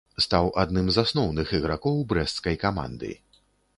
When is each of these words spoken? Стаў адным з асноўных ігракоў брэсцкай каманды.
Стаў 0.25 0.47
адным 0.61 0.87
з 0.95 1.03
асноўных 1.03 1.53
ігракоў 1.57 2.01
брэсцкай 2.15 2.55
каманды. 2.65 3.11